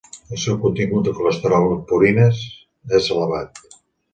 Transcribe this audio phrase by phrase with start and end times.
[0.35, 2.41] El seu contingut de colesterol i en purines
[3.01, 3.63] és elevat.